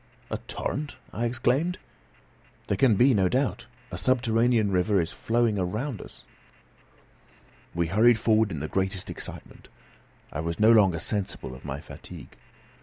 [0.31, 1.77] "A torrent?" I exclaimed.
[2.67, 6.25] "There can be no doubt; a subterranean river is flowing around us."
[7.75, 9.69] We hurried forward in the greatest excitement.
[10.33, 12.35] I was no longer sensible of my fatigue.